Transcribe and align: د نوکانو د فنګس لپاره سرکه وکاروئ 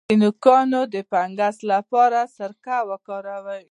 د 0.09 0.13
نوکانو 0.21 0.81
د 0.93 0.95
فنګس 1.09 1.57
لپاره 1.71 2.19
سرکه 2.37 2.77
وکاروئ 2.89 3.59